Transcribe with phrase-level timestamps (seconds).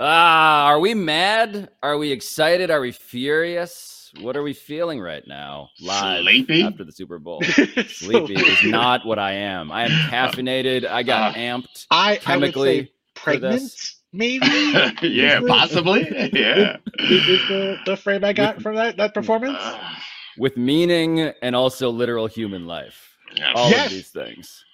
[0.00, 1.70] Ah, are we mad?
[1.82, 2.70] Are we excited?
[2.70, 4.12] Are we furious?
[4.20, 5.70] What are we feeling right now?
[5.80, 6.62] Live Sleepy?
[6.62, 7.42] after the Super Bowl.
[7.88, 9.72] Sleepy is not what I am.
[9.72, 10.86] I am caffeinated.
[10.86, 12.80] I got uh, amped I, chemically.
[12.80, 13.72] I pregnant,
[14.12, 14.46] maybe.
[15.02, 16.02] yeah, possibly.
[16.32, 16.76] yeah.
[17.00, 19.58] Is the, the frame I got from that that performance?
[19.60, 19.78] Uh,
[20.38, 23.16] With meaning and also literal human life.
[23.56, 23.86] All yes.
[23.86, 24.64] of these things.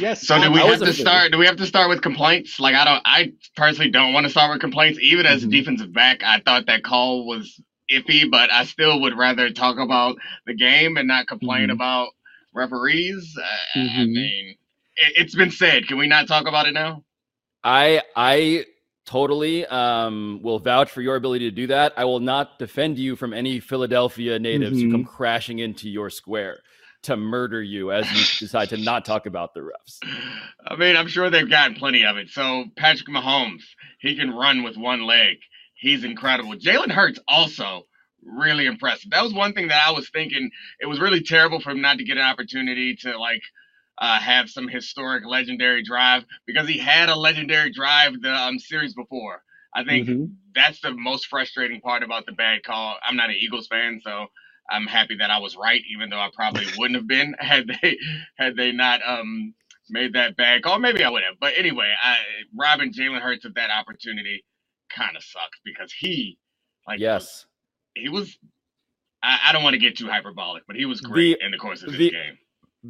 [0.00, 0.26] Yes.
[0.26, 1.32] So do we have to start?
[1.32, 2.60] Do we have to start with complaints?
[2.60, 3.02] Like I don't.
[3.04, 4.98] I personally don't want to start with complaints.
[5.00, 5.48] Even as mm-hmm.
[5.48, 7.60] a defensive back, I thought that call was
[7.90, 11.72] iffy, but I still would rather talk about the game and not complain mm-hmm.
[11.72, 12.10] about
[12.54, 13.36] referees.
[13.38, 14.00] Uh, mm-hmm.
[14.00, 14.56] I mean,
[14.96, 15.86] it, has been said.
[15.86, 17.04] Can we not talk about it now?
[17.64, 18.66] I I
[19.04, 21.94] totally um, will vouch for your ability to do that.
[21.96, 25.10] I will not defend you from any Philadelphia natives who come mm-hmm.
[25.10, 26.60] crashing into your square
[27.02, 29.98] to murder you as you decide to not talk about the refs.
[30.66, 32.28] I mean, I'm sure they've gotten plenty of it.
[32.30, 33.62] So Patrick Mahomes,
[34.00, 35.38] he can run with one leg.
[35.74, 36.54] He's incredible.
[36.54, 37.86] Jalen Hurts also
[38.24, 39.10] really impressive.
[39.10, 40.50] That was one thing that I was thinking.
[40.80, 43.42] It was really terrible for him not to get an opportunity to like
[43.98, 48.94] uh, have some historic legendary drive because he had a legendary drive the um, series
[48.94, 49.42] before.
[49.74, 50.24] I think mm-hmm.
[50.54, 52.96] that's the most frustrating part about the bad call.
[53.02, 54.26] I'm not an Eagles fan, so
[54.70, 57.98] I'm happy that I was right, even though I probably wouldn't have been had they
[58.36, 59.54] had they not um
[59.90, 60.78] made that bad call.
[60.80, 61.36] Maybe I would have.
[61.40, 62.16] But anyway, I
[62.56, 64.44] robbing Jalen Hurts of that opportunity
[64.90, 66.38] kind of sucks because he
[66.88, 67.46] like yes
[67.94, 68.38] he was.
[69.22, 71.58] I, I don't want to get too hyperbolic, but he was great the, in the
[71.58, 72.38] course of this the, game.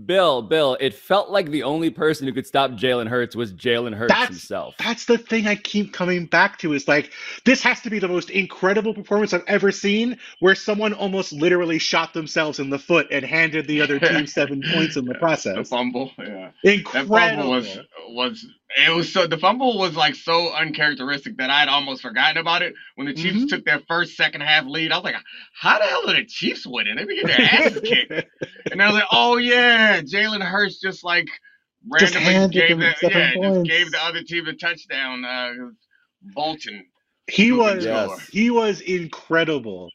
[0.07, 3.95] Bill, Bill, it felt like the only person who could stop Jalen Hurts was Jalen
[3.95, 4.75] Hurts that's, himself.
[4.79, 7.13] That's the thing I keep coming back to is like,
[7.45, 11.79] this has to be the most incredible performance I've ever seen where someone almost literally
[11.79, 15.57] shot themselves in the foot and handed the other team seven points in the process.
[15.57, 16.51] The fumble, yeah.
[16.65, 17.17] Incredible.
[17.17, 18.47] That fumble was, was
[18.77, 22.63] it was so the fumble was like so uncharacteristic that I had almost forgotten about
[22.63, 22.75] it.
[22.97, 23.47] When the Chiefs mm-hmm.
[23.47, 25.17] took their first second half lead, I was like,
[25.55, 26.97] "How the hell are the Chiefs winning?
[26.97, 28.29] They be getting their asses kicked."
[28.71, 31.29] And I was like, "Oh yeah, Jalen Hurts just like
[31.89, 35.53] randomly gave the yeah just gave the other team a touchdown." Uh,
[36.35, 36.85] Bolton.
[37.31, 38.29] He was yes.
[38.29, 39.91] he was incredible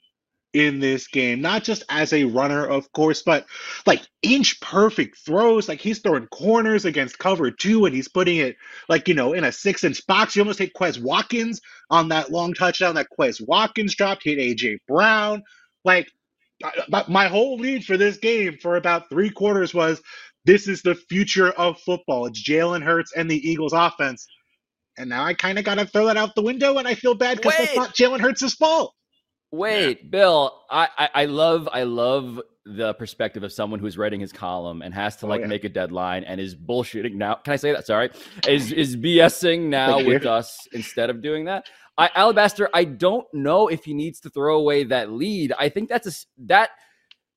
[0.54, 3.46] in this game, not just as a runner, of course, but
[3.86, 5.68] like inch perfect throws.
[5.68, 8.56] Like he's throwing corners against cover two, and he's putting it
[8.88, 10.36] like you know in a six inch box.
[10.36, 11.60] You almost hit Quez Watkins
[11.90, 14.24] on that long touchdown that Quez Watkins dropped.
[14.24, 15.44] Hit AJ Brown.
[15.84, 16.08] Like
[17.10, 20.02] my whole lead for this game for about three quarters was
[20.46, 22.28] this is the future of football.
[22.28, 24.28] It's Jalen Hurts and the Eagles offense.
[24.98, 27.16] And now I kind of got to throw that out the window, and I feel
[27.16, 28.94] bad because it's not Jalen Hurts' fault.
[29.54, 30.10] Wait, yeah.
[30.10, 34.82] Bill, I, I, I love I love the perspective of someone who's writing his column
[34.82, 35.48] and has to oh, like yeah.
[35.48, 37.36] make a deadline and is bullshitting now.
[37.36, 37.86] Can I say that?
[37.86, 38.10] Sorry,
[38.48, 41.68] is is BSing now with us instead of doing that.
[42.00, 45.54] I, Alabaster, I don't know if he needs to throw away that lead.
[45.60, 46.72] I think that's a that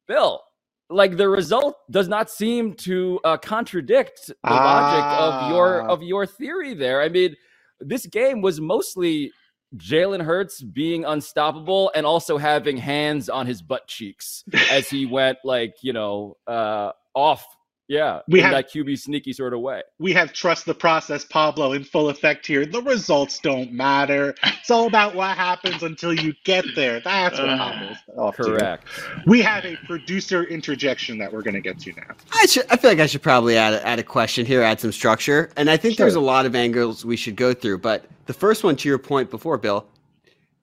[0.08, 0.40] Bill.
[0.88, 4.54] Like the result does not seem to uh, contradict the ah.
[4.54, 5.92] logic of your ah.
[5.92, 7.02] of your theory there.
[7.02, 7.36] I mean,
[7.78, 9.32] this game was mostly
[9.76, 15.38] Jalen Hurts being unstoppable and also having hands on his butt cheeks as he went
[15.44, 17.55] like, you know, uh off
[17.88, 19.82] yeah, we have that QB sneaky sort of way.
[20.00, 22.66] We have trust the process, Pablo, in full effect here.
[22.66, 24.34] The results don't matter.
[24.42, 26.98] It's all about what happens until you get there.
[26.98, 28.86] That's what uh, Pablo's correct.
[28.88, 29.22] To.
[29.26, 32.14] We have a producer interjection that we're going to get to now.
[32.32, 32.66] I should.
[32.70, 35.70] I feel like I should probably add add a question here, add some structure, and
[35.70, 36.04] I think sure.
[36.04, 37.78] there's a lot of angles we should go through.
[37.78, 39.86] But the first one, to your point before, Bill,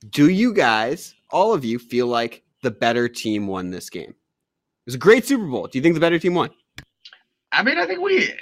[0.10, 4.10] do you guys, all of you, feel like the better team won this game?
[4.10, 5.68] It was a great Super Bowl.
[5.68, 6.50] Do you think the better team won?
[7.54, 8.34] I mean, I think we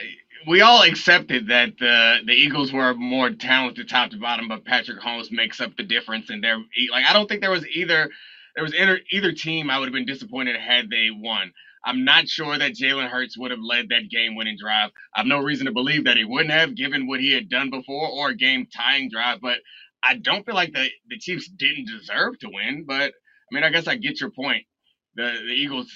[0.48, 5.00] we all accepted that the the Eagles were more talented top to bottom, but Patrick
[5.02, 6.30] Mahomes makes up the difference.
[6.32, 6.60] And they're
[6.92, 8.10] like, I don't think there was either
[8.56, 11.52] there was either, either team I would have been disappointed had they won.
[11.86, 14.92] I'm not sure that Jalen Hurts would have led that game winning drive.
[15.16, 17.72] I have no reason to believe that he wouldn't have, given what he had done
[17.72, 19.42] before, or a game tying drive.
[19.42, 19.60] But
[20.04, 22.86] I don't feel like the, the Chiefs didn't deserve to win.
[22.88, 24.66] But I mean, I guess I get your point.
[25.16, 25.92] The the Eagles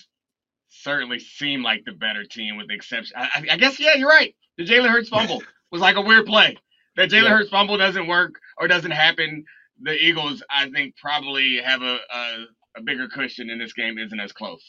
[0.82, 3.16] certainly seem like the better team, with the exception.
[3.18, 4.36] I, I guess yeah, you're right.
[4.58, 6.58] The Jalen Hurts fumble was like a weird play.
[6.96, 7.30] That Jalen yeah.
[7.30, 9.46] Hurts fumble doesn't work or doesn't happen.
[9.82, 12.46] The Eagles, I think, probably have a a,
[12.78, 13.98] a bigger cushion in this game.
[13.98, 14.64] Isn't as close.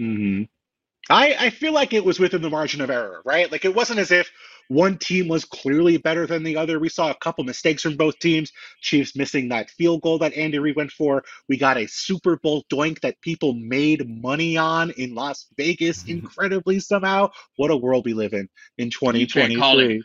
[0.00, 0.44] Mm-hmm.
[1.08, 3.50] I I feel like it was within the margin of error, right?
[3.50, 4.30] Like it wasn't as if
[4.68, 6.78] one team was clearly better than the other.
[6.78, 8.52] We saw a couple mistakes from both teams.
[8.80, 11.24] Chiefs missing that field goal that Andy Reid went for.
[11.48, 16.10] We got a Super Bowl doink that people made money on in Las Vegas, mm-hmm.
[16.10, 17.30] incredibly somehow.
[17.56, 18.48] What a world we live in
[18.78, 20.04] in 2023.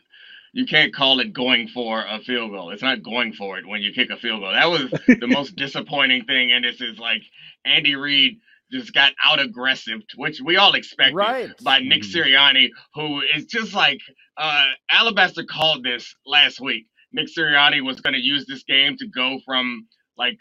[0.56, 2.72] you can't call it going for a field goal.
[2.72, 4.54] It's not going for it when you kick a field goal.
[4.54, 4.90] That was
[5.20, 6.54] the most disappointing thing.
[6.54, 7.22] And this is like
[7.66, 8.40] Andy Reid
[8.76, 11.52] just got out aggressive, which we all expected right.
[11.64, 12.20] by Nick mm-hmm.
[12.20, 14.00] Sirianni, who is just like
[14.38, 16.88] uh, Alabaster called this last week.
[17.14, 19.88] Nick Sirianni was going to use this game to go from
[20.18, 20.38] like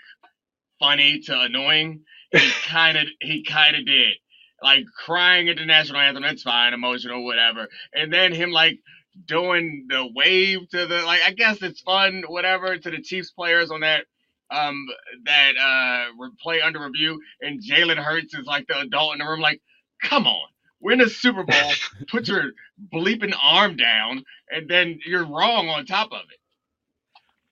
[0.81, 2.03] funny to annoying.
[2.33, 4.17] He kind of he kind of did
[4.63, 6.23] like crying at the national anthem.
[6.23, 7.69] That's fine, emotional, whatever.
[7.93, 8.81] And then him like
[9.27, 11.21] doing the wave to the like.
[11.25, 14.07] I guess it's fun, whatever, to the Chiefs players on that
[14.50, 14.87] um
[15.25, 17.20] that uh play under review.
[17.41, 19.61] And Jalen Hurts is like the adult in the room, like,
[20.02, 20.49] come on.
[20.81, 21.73] Win a Super Bowl,
[22.11, 22.52] put your
[22.93, 26.38] bleeping arm down, and then you're wrong on top of it.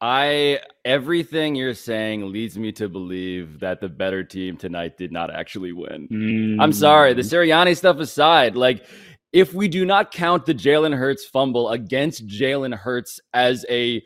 [0.03, 5.33] I everything you're saying leads me to believe that the better team tonight did not
[5.33, 6.09] actually win.
[6.11, 6.61] Mm.
[6.61, 8.85] I'm sorry, the Sirianni stuff aside, like
[9.33, 14.03] if we do not count the Jalen Hurts fumble against Jalen Hurts as a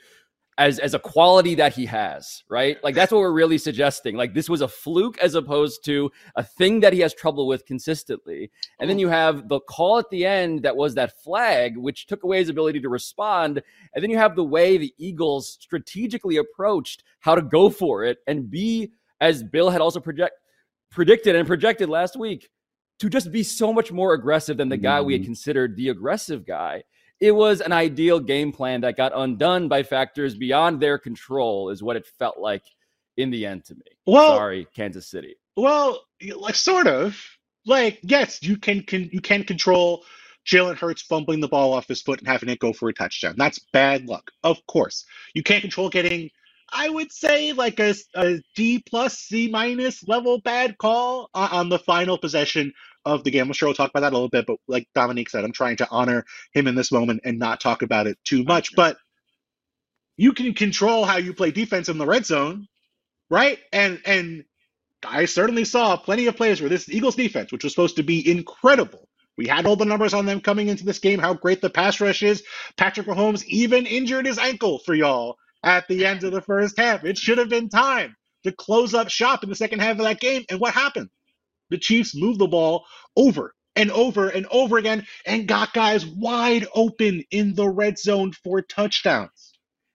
[0.59, 2.83] as as a quality that he has, right?
[2.83, 4.17] Like that's what we're really suggesting.
[4.17, 7.67] Like this was a fluke as opposed to a thing that he has trouble with
[7.67, 8.51] consistently.
[8.81, 12.25] And then you have the call at the end that was that flag, which took
[12.25, 13.63] away his ability to respond.
[13.95, 18.19] And then you have the way the Eagles strategically approached how to go for it
[18.27, 20.35] and be, as Bill had also project
[20.91, 22.49] predicted and projected last week,
[22.99, 25.07] to just be so much more aggressive than the guy mm-hmm.
[25.07, 25.27] we had mm-hmm.
[25.27, 26.83] considered the aggressive guy
[27.21, 31.83] it was an ideal game plan that got undone by factors beyond their control, is
[31.83, 32.63] what it felt like
[33.17, 33.83] in the end to me.
[34.07, 35.37] Well, sorry, Kansas City.
[35.57, 36.03] Well,
[36.37, 37.19] like sort of.
[37.69, 40.05] Like yes, you can, can you can control
[40.47, 43.35] Jalen Hurts fumbling the ball off his foot and having it go for a touchdown.
[43.37, 45.05] That's bad luck, of course.
[45.35, 46.31] You can't control getting,
[46.73, 51.81] I would say, like a, a D plus C minus level bad call on the
[51.81, 52.73] final possession
[53.07, 53.47] of the game.
[53.47, 55.77] I'm sure we'll talk about that a little bit, but like Domonique said, I'm trying
[55.77, 58.75] to honor him in this moment and not talk about it too much.
[58.75, 58.99] But
[60.17, 62.67] you can control how you play defense in the red zone,
[63.31, 63.59] right?
[63.73, 64.45] And and
[65.07, 68.29] I certainly saw plenty of plays where this Eagles defense, which was supposed to be
[68.29, 69.09] incredible.
[69.37, 72.01] We had all the numbers on them coming into this game, how great the pass
[72.01, 72.43] rush is.
[72.77, 77.05] Patrick Mahomes even injured his ankle for y'all at the end of the first half.
[77.05, 80.21] It should have been time to close up shop in the second half of that
[80.21, 80.45] game.
[80.49, 81.11] And what happened?
[81.71, 82.85] The Chiefs moved the ball
[83.17, 88.33] over and over and over again and got guys wide open in the red zone
[88.33, 89.53] for touchdowns.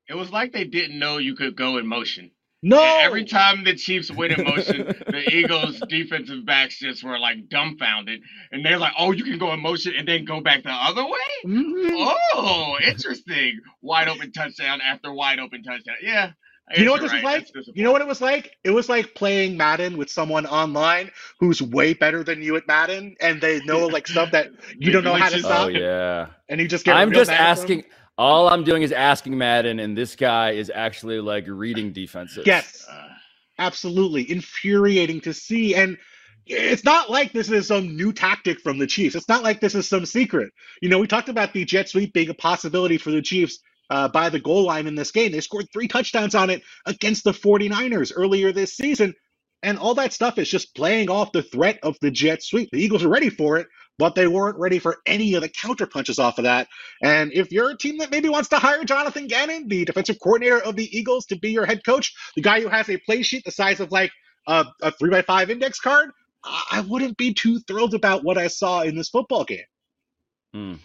[0.07, 2.31] It was like they didn't know you could go in motion.
[2.63, 2.99] No.
[3.01, 8.21] Every time the Chiefs went in motion, the Eagles defensive backs just were like dumbfounded.
[8.51, 11.03] And they're like, oh, you can go in motion and then go back the other
[11.03, 11.19] way?
[11.45, 11.95] Mm-hmm.
[12.35, 13.59] Oh, interesting.
[13.81, 15.95] Wide open touchdown after wide open touchdown.
[16.03, 16.33] Yeah,
[16.77, 17.23] you know what this right.
[17.23, 17.75] was like?
[17.75, 18.57] You know what it was like?
[18.63, 23.15] It was like playing Madden with someone online who's way better than you at Madden,
[23.21, 25.65] and they know like stuff that you don't know how to stop.
[25.65, 26.95] Oh yeah, and you just get.
[26.95, 27.83] I'm just asking.
[28.17, 32.45] All I'm doing is asking Madden, and this guy is actually like reading defenses.
[32.45, 33.07] Yes, uh,
[33.57, 35.97] absolutely infuriating to see, and
[36.45, 39.15] it's not like this is some new tactic from the Chiefs.
[39.15, 40.51] It's not like this is some secret.
[40.81, 43.59] You know, we talked about the jet sweep being a possibility for the Chiefs
[43.91, 45.31] uh, by the goal line in this game.
[45.31, 49.13] They scored three touchdowns on it against the 49ers earlier this season.
[49.63, 52.69] And all that stuff is just playing off the threat of the jet sweep.
[52.71, 53.67] The Eagles are ready for it,
[53.99, 56.67] but they weren't ready for any of the counter punches off of that.
[57.03, 60.59] And if you're a team that maybe wants to hire Jonathan Gannon, the defensive coordinator
[60.59, 63.43] of the Eagles, to be your head coach, the guy who has a play sheet
[63.45, 64.11] the size of like
[64.47, 66.09] a, a three by five index card,
[66.43, 69.59] I wouldn't be too thrilled about what I saw in this football game.
[70.53, 70.75] Hmm.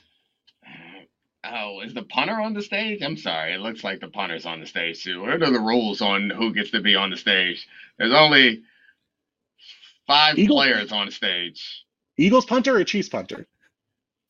[1.52, 3.02] Oh, is the punter on the stage?
[3.02, 3.54] I'm sorry.
[3.54, 5.20] It looks like the punter's on the stage too.
[5.22, 7.68] What are the rules on who gets to be on the stage?
[7.98, 8.62] There's only
[10.06, 11.84] five Eagle, players on stage.
[12.16, 13.46] Eagles punter or Chiefs punter?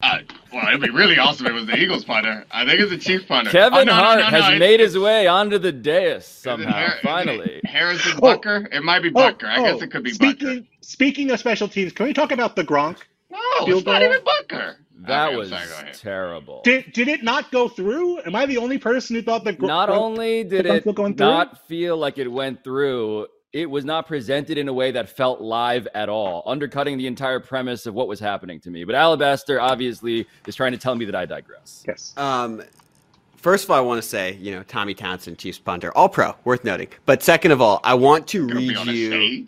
[0.03, 0.19] Uh,
[0.53, 2.45] well, it'd be really awesome if it was the Eagles punter.
[2.51, 3.51] I think it's the Chiefs punter.
[3.51, 6.91] Kevin oh, no, Hart no, no, has made his way onto the dais somehow.
[7.03, 8.69] finally, Harrison Butker.
[8.71, 9.47] Oh, it might be Bucker.
[9.47, 10.35] Oh, I guess it could be Bucker.
[10.35, 10.67] speaking, Butker.
[10.83, 12.99] Speaking of special teams, can we talk about the Gronk?
[13.31, 14.77] No, it's not even Butker.
[15.07, 15.53] That okay, was
[15.95, 16.63] terrible.
[16.65, 18.21] Did did it not go through?
[18.21, 19.61] Am I the only person who thought that?
[19.61, 20.85] Not only did it
[21.19, 25.41] not feel like it went through, it was not presented in a way that felt
[25.41, 28.85] live at all, undercutting the entire premise of what was happening to me.
[28.85, 31.85] But Alabaster obviously is trying to tell me that I digress.
[31.87, 32.13] Yes.
[32.17, 32.63] Um,
[33.37, 36.35] first of all, I want to say, you know, Tommy Townsend, Chiefs punter, all pro,
[36.45, 36.89] worth noting.
[37.07, 39.47] But second of all, I want to read you.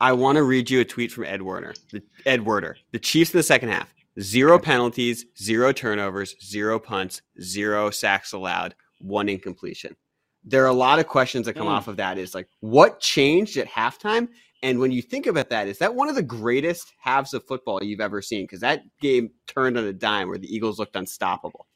[0.00, 1.74] I want to read you a tweet from Ed Werner.
[1.90, 2.76] The, Ed Werder.
[2.92, 8.74] The Chiefs in the second half Zero penalties, zero turnovers, zero punts, zero sacks allowed,
[8.98, 9.94] one incompletion.
[10.42, 11.70] There are a lot of questions that come mm.
[11.70, 12.16] off of that.
[12.16, 14.28] Is like, what changed at halftime?
[14.62, 17.84] And when you think about that, is that one of the greatest halves of football
[17.84, 18.44] you've ever seen?
[18.44, 21.66] Because that game turned on a dime where the Eagles looked unstoppable.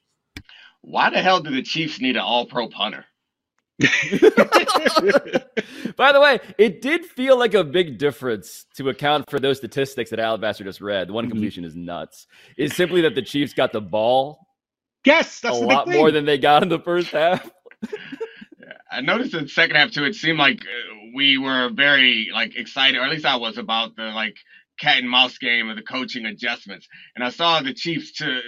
[0.80, 3.04] why the hell do the Chiefs need an all pro punter?
[5.96, 10.10] By the way, it did feel like a big difference to account for those statistics
[10.10, 11.08] that Alabaster just read.
[11.08, 11.32] The one mm-hmm.
[11.32, 12.26] completion is nuts.
[12.58, 14.46] Is simply that the Chiefs got the ball.
[15.04, 17.48] Yes, that's a lot more than they got in the first half.
[18.92, 20.04] I noticed in the second half too.
[20.04, 23.96] It seemed like uh, we were very like excited, or at least I was about
[23.96, 24.36] the like
[24.78, 26.86] cat and mouse game of the coaching adjustments.
[27.14, 28.40] And I saw the Chiefs to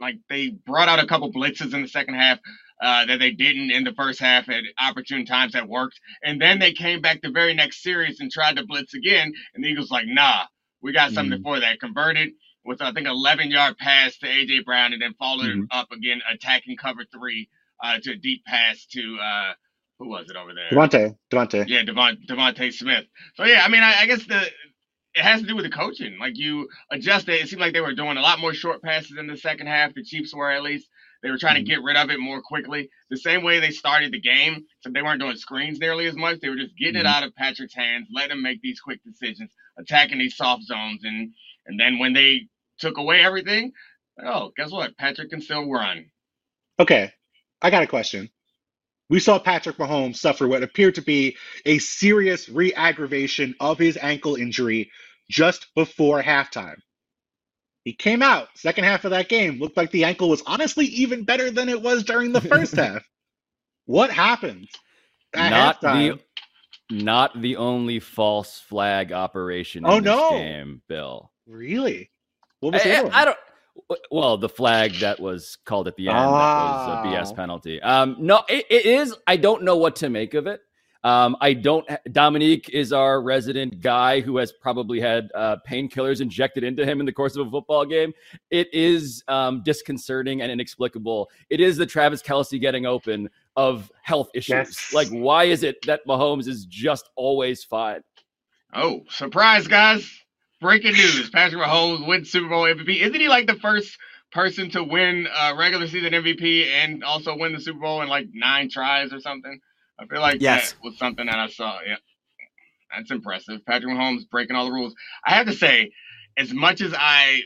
[0.00, 2.38] like they brought out a couple blitzes in the second half
[2.82, 6.00] uh, that they didn't in the first half at opportune times that worked.
[6.22, 9.32] And then they came back the very next series and tried to blitz again.
[9.54, 10.44] And the Eagles like, nah,
[10.82, 11.44] we got something mm-hmm.
[11.44, 11.80] for that.
[11.80, 12.30] Converted
[12.64, 15.64] with I think 11 yard pass to AJ Brown, and then followed mm-hmm.
[15.70, 17.48] up again attacking cover three
[17.82, 19.52] uh, to a deep pass to uh,
[19.98, 20.70] who was it over there?
[20.70, 21.16] DeVonta.
[21.30, 21.68] DeVonta.
[21.68, 23.04] Yeah, Devon, DeVonta Smith.
[23.34, 24.42] So yeah, I mean, I, I guess the
[25.14, 26.18] it has to do with the coaching.
[26.18, 27.34] Like you adjusted.
[27.34, 29.94] It seemed like they were doing a lot more short passes in the second half.
[29.94, 30.88] The Chiefs were at least.
[31.22, 31.64] They were trying mm-hmm.
[31.64, 32.90] to get rid of it more quickly.
[33.10, 36.40] The same way they started the game, so they weren't doing screens nearly as much.
[36.40, 37.06] They were just getting mm-hmm.
[37.06, 41.04] it out of Patrick's hands, letting him make these quick decisions, attacking these soft zones,
[41.04, 41.32] and
[41.66, 42.48] and then when they
[42.78, 43.72] took away everything,
[44.24, 44.96] oh, guess what?
[44.96, 46.06] Patrick can still run.
[46.78, 47.12] Okay,
[47.60, 48.28] I got a question.
[49.08, 51.36] We saw Patrick Mahomes suffer what appeared to be
[51.66, 54.90] a serious re aggravation of his ankle injury
[55.30, 56.76] just before halftime.
[57.84, 61.24] He came out, second half of that game, looked like the ankle was honestly even
[61.24, 63.02] better than it was during the first half.
[63.86, 64.68] What happened?
[65.34, 66.18] Not halftime?
[66.90, 70.30] the not the only false flag operation oh, no.
[70.30, 71.32] game, Bill.
[71.46, 72.10] Really?
[72.60, 73.38] What was I, I, don't
[74.10, 77.02] well, the flag that was called at the end ah.
[77.02, 77.82] that was a BS penalty.
[77.82, 79.14] Um, no, it, it is.
[79.26, 80.60] I don't know what to make of it.
[81.04, 81.86] Um, I don't.
[82.08, 87.06] Domonique is our resident guy who has probably had uh, painkillers injected into him in
[87.06, 88.12] the course of a football game.
[88.50, 91.28] It is um, disconcerting and inexplicable.
[91.50, 94.48] It is the Travis Kelce getting open of health issues.
[94.50, 94.92] Yes.
[94.94, 98.02] Like, why is it that Mahomes is just always fine?
[98.72, 100.08] Oh, surprise, guys!
[100.60, 103.00] Breaking news: Patrick Mahomes wins Super Bowl MVP.
[103.00, 103.98] Isn't he like the first
[104.30, 108.28] person to win uh, regular season MVP and also win the Super Bowl in like
[108.32, 109.58] nine tries or something?
[109.98, 110.72] I feel like yes.
[110.72, 111.78] that was something that I saw.
[111.86, 111.96] Yeah,
[112.94, 113.64] that's impressive.
[113.66, 114.94] Patrick Mahomes breaking all the rules.
[115.24, 115.92] I have to say,
[116.36, 117.42] as much as I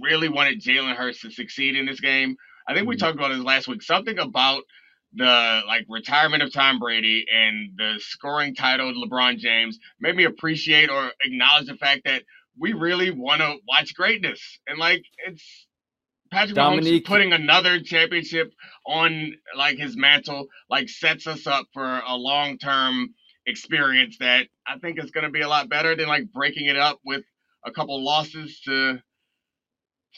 [0.00, 2.36] really wanted Jalen Hurts to succeed in this game,
[2.68, 3.04] I think we mm-hmm.
[3.04, 3.82] talked about this last week.
[3.82, 4.62] Something about
[5.14, 10.24] the like retirement of Tom Brady and the scoring title of LeBron James made me
[10.24, 12.22] appreciate or acknowledge the fact that
[12.58, 14.40] we really want to watch greatness.
[14.66, 15.65] And like it's
[16.36, 17.00] Patrick Domonique.
[17.00, 18.52] Mahomes putting another championship
[18.86, 23.14] on like his mantle, like sets us up for a long term
[23.46, 26.76] experience that I think is going to be a lot better than like breaking it
[26.76, 27.24] up with
[27.64, 28.98] a couple losses to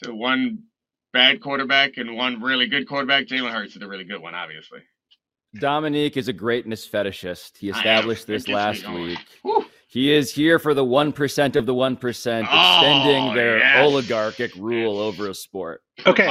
[0.03, 0.63] to one
[1.13, 3.25] bad quarterback and one really good quarterback.
[3.27, 4.79] Jalen Hurts is a really good one, obviously.
[5.55, 7.57] Domonique is a greatness fetishist.
[7.57, 9.19] He established this last week.
[9.41, 9.65] Whew.
[9.89, 13.83] He is here for the 1% of the 1%, extending oh, their yes.
[13.83, 15.81] oligarchic rule over a sport.
[16.05, 16.27] Okay.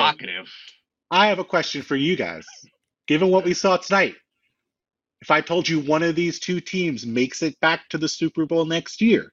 [1.11, 2.47] I have a question for you guys.
[3.09, 4.15] Given what we saw tonight,
[5.23, 8.47] if I told you one of these two teams makes it back to the Super
[8.47, 9.33] Bowl next year,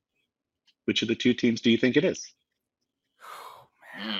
[0.86, 2.25] which of the two teams do you think it is?
[3.96, 4.12] Hmm.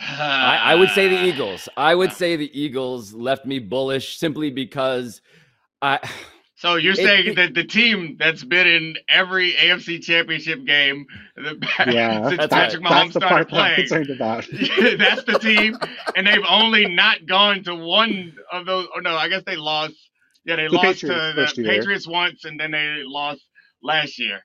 [0.00, 1.68] I, I, would say the Eagles.
[1.76, 5.20] I would say the Eagles left me bullish simply because
[5.82, 6.00] I
[6.62, 11.04] so you're saying it, that the team that's been in every AFC Championship game
[11.88, 14.46] yeah, since Patrick Mahomes started playing, about.
[14.96, 15.76] that's the team,
[16.14, 18.86] and they've only not gone to one of those.
[18.94, 19.94] Or no, I guess they lost.
[20.44, 23.42] Yeah, they the lost Patriots to the Patriots once, and then they lost
[23.82, 24.38] last year.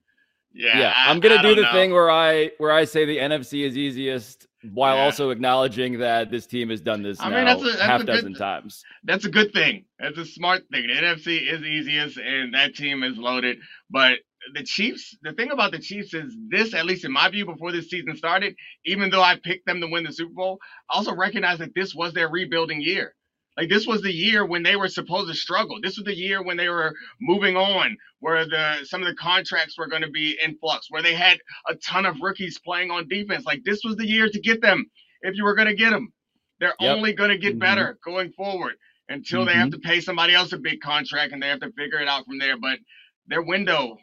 [0.56, 0.94] Yeah, yeah.
[0.96, 1.72] I, am gonna do the know.
[1.72, 5.04] thing where I where I say the NFC is easiest while yeah.
[5.04, 8.06] also acknowledging that this team has done this I mean, that's a, that's half a
[8.06, 8.84] dozen good, times.
[9.04, 9.86] That's a good thing.
[10.00, 10.88] That's a smart thing.
[10.88, 13.58] The NFC is easiest, and that team is loaded.
[13.90, 14.20] But
[14.54, 17.72] the Chiefs, the thing about the Chiefs is this, at least in my view, before
[17.72, 18.56] this season started,
[18.86, 20.60] even though I picked them to win the Super Bowl,
[20.90, 23.14] I also recognize that this was their rebuilding year.
[23.58, 25.80] Like this was the year when they were supposed to struggle.
[25.82, 29.78] This was the year when they were moving on, where the some of the contracts
[29.78, 33.08] were going to be in flux, where they had a ton of rookies playing on
[33.08, 33.46] defense.
[33.46, 34.86] Like this was the year to get them
[35.22, 36.14] if you were going to get them.
[36.60, 36.96] They're yep.
[36.96, 37.60] only going to get mm-hmm.
[37.60, 38.74] better going forward
[39.10, 39.48] until mm-hmm.
[39.48, 39.82] they have mm-hmm.
[39.82, 42.38] to pay somebody else a big contract and they have to figure it out from
[42.38, 42.58] there.
[42.58, 42.80] But
[43.28, 43.98] their window,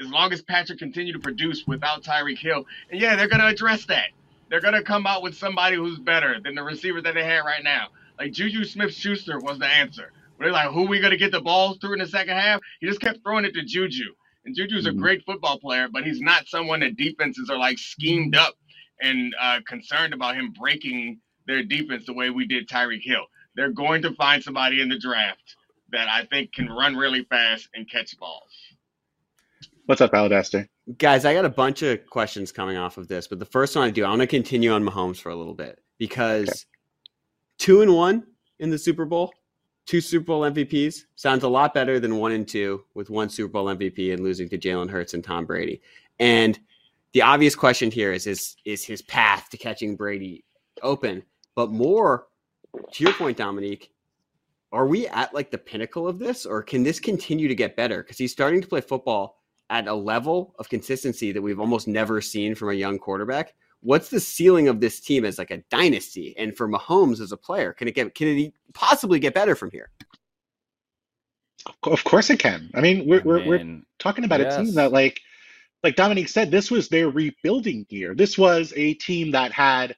[0.00, 3.46] as long as Patrick continue to produce without Tyreek Hill, and yeah, they're going to
[3.46, 4.08] address that.
[4.50, 7.44] They're going to come out with somebody who's better than the receiver that they have
[7.44, 7.88] right now.
[8.18, 10.12] Like Juju Smith Schuster was the answer.
[10.38, 12.60] They're like, who are we gonna get the balls through in the second half?
[12.80, 14.14] He just kept throwing it to Juju.
[14.44, 14.98] And Juju's mm-hmm.
[14.98, 18.54] a great football player, but he's not someone that defenses are like schemed up
[19.00, 23.26] and uh, concerned about him breaking their defense the way we did Tyreek Hill.
[23.56, 25.56] They're going to find somebody in the draft
[25.90, 28.52] that I think can run really fast and catch balls.
[29.86, 30.68] What's up, Alabaster?
[30.98, 33.86] Guys, I got a bunch of questions coming off of this, but the first one
[33.86, 36.58] I do, I want to continue on Mahomes for a little bit because okay.
[37.68, 38.24] Two and one
[38.60, 39.30] in the Super Bowl,
[39.84, 43.52] two Super Bowl MVPs sounds a lot better than one and two with one Super
[43.52, 45.82] Bowl MVP and losing to Jalen Hurts and Tom Brady.
[46.18, 46.58] And
[47.12, 50.46] the obvious question here is is is his path to catching Brady
[50.82, 51.22] open?
[51.54, 52.28] But more
[52.90, 53.90] to your point, Domonique,
[54.72, 58.02] are we at like the pinnacle of this, or can this continue to get better?
[58.02, 62.22] Because he's starting to play football at a level of consistency that we've almost never
[62.22, 63.52] seen from a young quarterback.
[63.80, 67.36] What's the ceiling of this team as like a dynasty, and for Mahomes as a
[67.36, 69.90] player, can it get can it possibly get better from here?
[71.84, 72.70] Of course it can.
[72.74, 74.56] I mean, we're we're, we're talking about yes.
[74.56, 75.20] a team that like
[75.84, 78.14] like Domonique said, this was their rebuilding year.
[78.14, 79.92] This was a team that had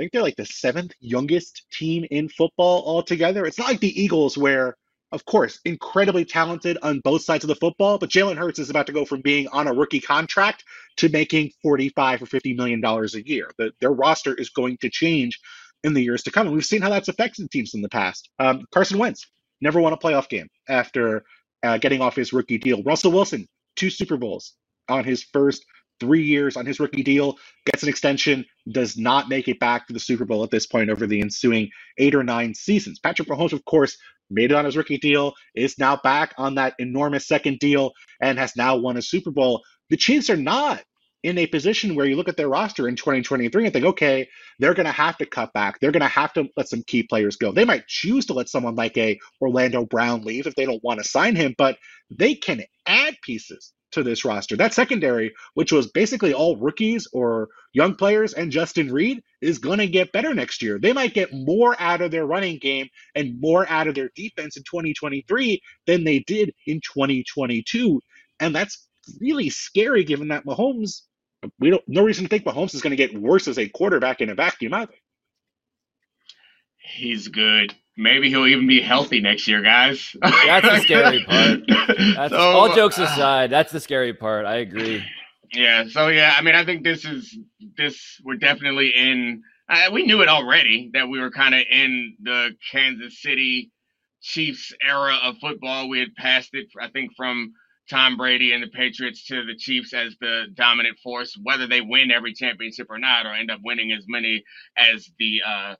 [0.00, 3.44] I think they're like the seventh youngest team in football altogether.
[3.44, 4.78] It's not like the Eagles, where,
[5.12, 8.86] of course, incredibly talented on both sides of the football, but Jalen Hurts is about
[8.86, 10.64] to go from being on a rookie contract
[10.98, 13.50] to making 45 or 50 million dollars a year.
[13.58, 15.40] The, their roster is going to change
[15.82, 16.46] in the years to come.
[16.46, 18.28] And we've seen how that's affected teams in the past.
[18.38, 19.26] Um, Carson Wentz
[19.60, 21.24] never won a playoff game after
[21.62, 22.82] uh, getting off his rookie deal.
[22.82, 24.54] Russell Wilson, two Super Bowls
[24.88, 25.64] on his first
[26.00, 29.92] three years on his rookie deal, gets an extension, does not make it back to
[29.92, 32.98] the Super Bowl at this point over the ensuing eight or nine seasons.
[32.98, 33.96] Patrick Mahomes, of course,
[34.30, 38.38] made it on his rookie deal, is now back on that enormous second deal, and
[38.38, 39.62] has now won a Super Bowl.
[39.90, 40.82] The Chiefs are not
[41.22, 44.74] in a position where you look at their roster in 2023 and think, okay, they're
[44.74, 45.78] going to have to cut back.
[45.78, 47.52] They're going to have to let some key players go.
[47.52, 51.00] They might choose to let someone like a Orlando Brown leave if they don't want
[51.02, 51.78] to sign him, but
[52.10, 54.56] they can add pieces to this roster.
[54.56, 59.78] That secondary, which was basically all rookies or young players and Justin Reid, is going
[59.78, 60.78] to get better next year.
[60.78, 64.56] They might get more out of their running game and more out of their defense
[64.56, 68.00] in 2023 than they did in 2022.
[68.38, 68.86] And that's
[69.20, 71.02] really scary given that Mahomes,
[71.58, 74.20] we don't no reason to think Mahomes is going to get worse as a quarterback
[74.20, 74.94] in a vacuum either.
[76.78, 77.74] He's good.
[77.96, 80.16] Maybe he'll even be healthy next year, guys.
[80.22, 81.60] That's the scary part.
[81.68, 84.46] That's, so, all jokes uh, aside, that's the scary part.
[84.46, 85.04] I agree.
[85.52, 85.84] Yeah.
[85.88, 87.36] So yeah, I mean, I think this is
[87.76, 88.20] this.
[88.24, 89.42] We're definitely in.
[89.68, 93.70] Uh, we knew it already that we were kind of in the Kansas City
[94.22, 95.88] Chiefs era of football.
[95.88, 97.52] We had passed it, I think, from
[97.90, 101.36] Tom Brady and the Patriots to the Chiefs as the dominant force.
[101.42, 104.44] Whether they win every championship or not, or end up winning as many
[104.78, 105.74] as the uh,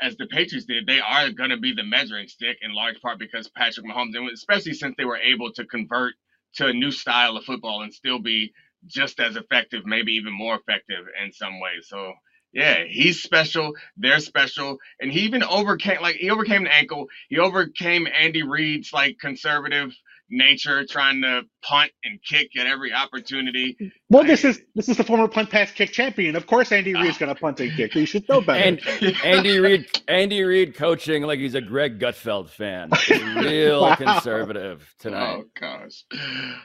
[0.00, 3.18] as the Patriots did, they are going to be the measuring stick in large part
[3.18, 6.14] because Patrick Mahomes, and especially since they were able to convert
[6.56, 8.52] to a new style of football and still be
[8.86, 11.86] just as effective, maybe even more effective in some ways.
[11.88, 12.12] So
[12.52, 13.74] yeah, he's special.
[13.96, 17.06] They're special, and he even overcame like he overcame the ankle.
[17.28, 19.92] He overcame Andy Reid's like conservative
[20.32, 23.76] nature, trying to punt and kick at every opportunity.
[24.08, 26.34] Well, this is this is the former punt pass kick champion.
[26.34, 27.94] Of course, Andy Reid's going to punt and kick.
[27.94, 28.64] You should know better.
[28.64, 28.80] And
[29.24, 32.90] Andy Reid, Andy Reid coaching like he's a Greg Gutfeld fan.
[33.10, 33.94] Real wow.
[33.94, 35.36] conservative tonight.
[35.36, 36.04] Oh gosh,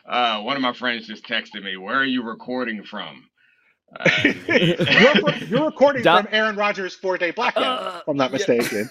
[0.08, 1.77] uh, one of my friends just texted me.
[1.77, 3.23] Where are you recording from?
[3.95, 4.10] Uh,
[4.47, 8.89] you're, you're, recording from Aaron Rodgers' four-day blackout, uh, if I'm not mistaken.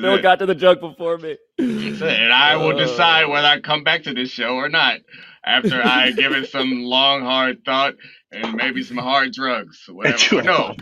[0.00, 1.36] Bill got to the joke before me.
[1.58, 5.00] And I will decide whether I come back to this show or not
[5.46, 7.94] after I give it some long, hard thought
[8.32, 9.84] and maybe some hard drugs.
[9.88, 10.42] Whatever.
[10.42, 10.74] no,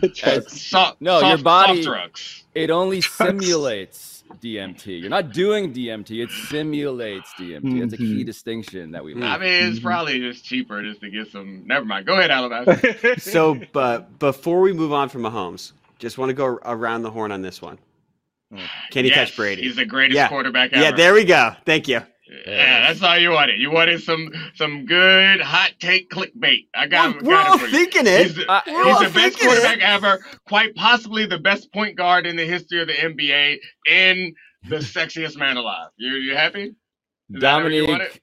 [0.47, 2.43] soft, no, soft, your body drugs.
[2.55, 3.15] It only drugs.
[3.15, 5.01] simulates DMT.
[5.01, 7.61] You're not doing DMT; it simulates DMT.
[7.61, 7.79] Mm-hmm.
[7.79, 8.25] That's a key mm-hmm.
[8.25, 9.13] distinction that we.
[9.13, 9.25] Learned.
[9.25, 9.87] I mean, it's mm-hmm.
[9.87, 11.63] probably just cheaper just to get some.
[11.65, 12.05] Never mind.
[12.05, 12.79] Go ahead, Alabama.
[13.19, 17.31] so, but before we move on from Mahomes, just want to go around the horn
[17.31, 17.77] on this one.
[18.91, 19.63] Can he yes, catch Brady?
[19.63, 20.27] He's the greatest yeah.
[20.27, 20.83] quarterback ever.
[20.83, 21.53] Yeah, there we go.
[21.65, 22.01] Thank you.
[22.25, 23.59] Yeah, that's all you wanted.
[23.59, 26.67] You wanted some some good hot take clickbait.
[26.73, 28.27] I got, we're, we're all thinking it.
[28.27, 29.83] He's, uh, he's the best quarterback it.
[29.83, 30.25] ever.
[30.47, 33.57] Quite possibly the best point guard in the history of the NBA,
[33.89, 34.33] and
[34.69, 35.89] the sexiest man alive.
[35.97, 36.75] You you happy?
[37.29, 38.19] Is Domonique,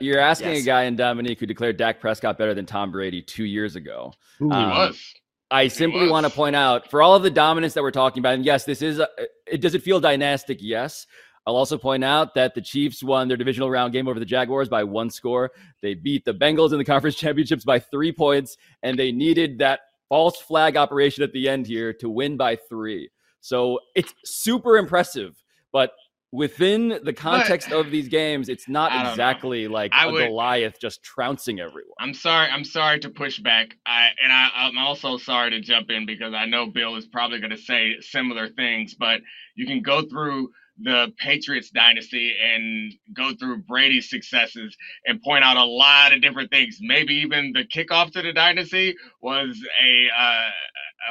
[0.00, 0.62] you are asking yes.
[0.62, 4.12] a guy in Domonique who declared Dak Prescott better than Tom Brady two years ago.
[4.40, 5.14] Um, he was.
[5.50, 8.34] I simply want to point out for all of the dominance that we're talking about,
[8.34, 9.08] and yes, this is a,
[9.46, 9.60] it.
[9.60, 10.58] Does it feel dynastic?
[10.60, 11.06] Yes.
[11.46, 14.68] I'll also point out that the Chiefs won their divisional round game over the Jaguars
[14.68, 15.50] by one score.
[15.82, 19.80] They beat the Bengals in the conference championships by three points, and they needed that
[20.08, 23.10] false flag operation at the end here to win by three.
[23.40, 25.34] So it's super impressive.
[25.70, 25.92] But
[26.32, 29.74] within the context but, of these games, it's not exactly know.
[29.74, 31.92] like I a would, Goliath just trouncing everyone.
[31.98, 32.48] I'm sorry.
[32.48, 33.76] I'm sorry to push back.
[33.86, 37.38] I and I, I'm also sorry to jump in because I know Bill is probably
[37.38, 39.20] going to say similar things, but
[39.54, 40.50] you can go through
[40.80, 46.50] the Patriots dynasty and go through Brady's successes and point out a lot of different
[46.50, 46.78] things.
[46.80, 50.50] Maybe even the kickoff to the dynasty was a, uh,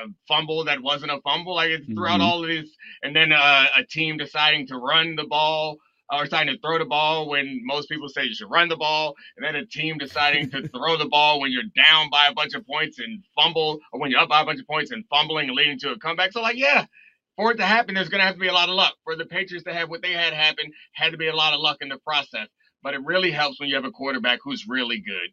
[0.04, 1.56] a fumble that wasn't a fumble.
[1.56, 2.22] Like it's throughout mm-hmm.
[2.22, 2.70] all of this,
[3.04, 5.78] and then uh, a team deciding to run the ball
[6.12, 9.16] or deciding to throw the ball when most people say you should run the ball,
[9.38, 12.54] and then a team deciding to throw the ball when you're down by a bunch
[12.54, 15.48] of points and fumble, or when you're up by a bunch of points and fumbling
[15.48, 16.32] and leading to a comeback.
[16.32, 16.86] So like, yeah,
[17.36, 18.94] for it to happen, there's going to have to be a lot of luck.
[19.04, 21.60] For the Patriots to have what they had happen, had to be a lot of
[21.60, 22.48] luck in the process.
[22.82, 25.30] But it really helps when you have a quarterback who's really good.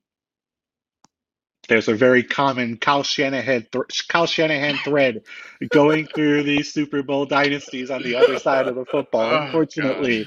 [1.69, 5.23] There's a very common Kyle Shanahan, th- Kyle Shanahan thread
[5.71, 9.21] going through these Super Bowl dynasties on the other side of the football.
[9.31, 10.27] Oh, unfortunately,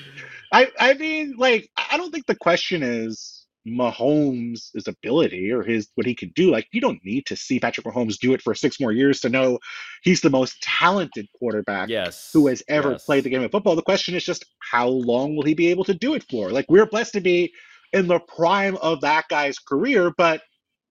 [0.52, 6.06] I I mean, like, I don't think the question is Mahomes' ability or his what
[6.06, 6.52] he can do.
[6.52, 9.30] Like you don't need to see Patrick Mahomes do it for six more years to
[9.30, 9.60] know
[10.04, 12.30] he's the most talented quarterback yes.
[12.34, 13.06] who has ever yes.
[13.06, 13.76] played the game of football.
[13.76, 16.52] The question is just how long will he be able to do it for?
[16.52, 17.54] Like we're blessed to be
[17.94, 20.42] in the prime of that guy's career, but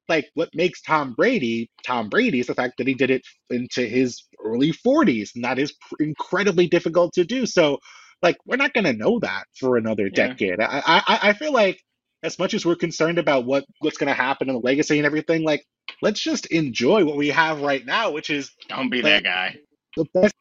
[0.09, 3.83] like what makes Tom Brady Tom Brady is the fact that he did it into
[3.83, 7.47] his early 40s, and that is incredibly difficult to do.
[7.47, 7.79] So,
[8.23, 10.29] like, we're not going to know that for another yeah.
[10.29, 10.61] decade.
[10.61, 11.81] I, I I feel like
[12.23, 15.07] as much as we're concerned about what what's going to happen in the legacy and
[15.07, 15.67] everything, like
[16.01, 19.57] let's just enjoy what we have right now, which is don't be like, that guy.
[19.97, 20.35] The best.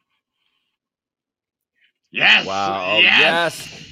[2.10, 2.46] Yes.
[2.46, 2.98] Wow.
[2.98, 3.20] Yes.
[3.20, 3.88] yes.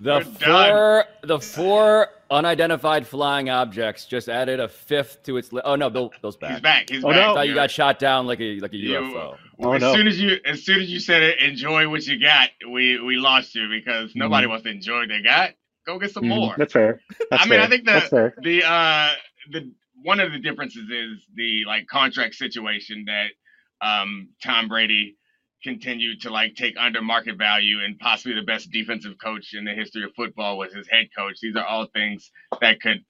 [0.00, 1.28] The We're four done.
[1.28, 5.52] the four unidentified flying objects just added a fifth to its.
[5.52, 6.52] Li- oh no, Bill, Bill's back.
[6.52, 6.90] He's back.
[6.90, 7.16] He's oh, back.
[7.16, 7.30] No.
[7.30, 9.36] I thought you got shot down like a like a you, UFO.
[9.60, 9.94] Oh, as no.
[9.94, 13.14] soon as you as soon as you said it, enjoy what you got, we we
[13.14, 14.50] lost you because nobody mm.
[14.50, 15.50] wants to enjoy what they got.
[15.86, 16.54] Go get some mm, more.
[16.56, 17.00] That's fair.
[17.30, 17.62] That's I mean, fair.
[17.62, 19.12] I think the the uh
[19.50, 25.16] the one of the differences is the like contract situation that um Tom Brady
[25.62, 29.72] continued to like take under market value and possibly the best defensive coach in the
[29.72, 31.38] history of football was his head coach.
[31.40, 33.04] These are all things that could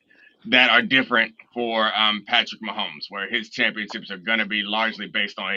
[0.47, 5.07] that are different for um, Patrick Mahomes, where his championships are going to be largely
[5.07, 5.55] based on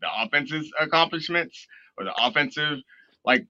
[0.00, 1.66] the offense's accomplishments
[1.98, 2.78] or the offensive
[3.24, 3.46] like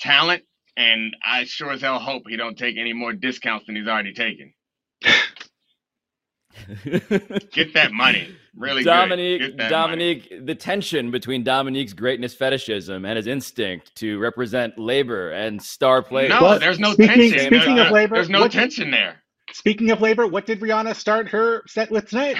[0.00, 0.42] talent
[0.80, 4.14] and I sure as hell hope he don't take any more discounts than he's already
[4.14, 4.54] taken.
[7.52, 8.34] Get that money.
[8.56, 10.44] Really Domonique, Domonique, money.
[10.44, 16.30] the tension between Domonique's greatness fetishism and his instinct to represent labor and star players.
[16.30, 17.46] No, there's no speaking, tension.
[17.46, 19.22] Speaking there's, of labor, there's no what, tension there.
[19.52, 22.38] Speaking of labor, what did Rihanna start her set with tonight?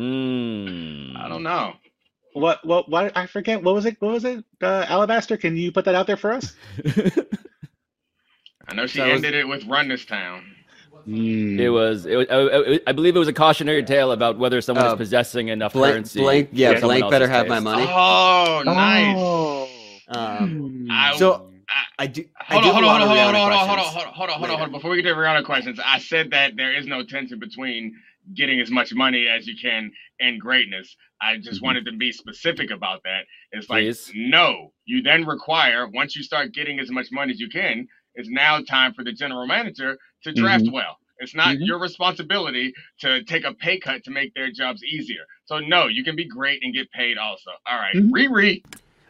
[0.00, 1.14] Mm.
[1.16, 1.74] I don't know.
[2.32, 2.64] What?
[2.64, 2.88] What?
[2.88, 3.16] What?
[3.16, 3.62] I forget.
[3.62, 3.96] What was it?
[4.00, 4.44] What was it?
[4.62, 5.36] Uh, Alabaster.
[5.36, 6.54] Can you put that out there for us?
[8.68, 10.44] I know she ended was, it with "Run This Town."
[11.06, 11.58] Mm.
[11.58, 12.04] It was.
[12.04, 12.26] It was.
[12.30, 15.72] I, I, believe it was a cautionary tale about whether someone uh, is possessing enough
[15.72, 16.20] blank, currency.
[16.20, 16.50] Blank.
[16.52, 16.78] Yeah.
[16.80, 17.86] Blank better have my money.
[17.88, 19.16] Oh, nice.
[19.16, 19.68] Oh.
[20.08, 21.50] Um, I, so.
[21.68, 22.24] I, I do.
[22.40, 24.30] Hold on, hold on, hold on, hold on, hold on, hold on, hold on, hold
[24.30, 24.72] on, hold on.
[24.72, 27.94] Before we get to Rihanna questions, I said that there is no tension between
[28.34, 30.96] getting as much money as you can and greatness.
[31.20, 31.66] I just mm-hmm.
[31.66, 33.22] wanted to be specific about that.
[33.52, 34.10] It's like, Please.
[34.14, 38.28] no, you then require, once you start getting as much money as you can, it's
[38.28, 40.74] now time for the general manager to draft mm-hmm.
[40.74, 40.98] well.
[41.20, 41.64] It's not mm-hmm.
[41.64, 45.22] your responsibility to take a pay cut to make their jobs easier.
[45.46, 47.50] So, no, you can be great and get paid also.
[47.66, 48.14] All right, mm-hmm.
[48.14, 48.64] Riri.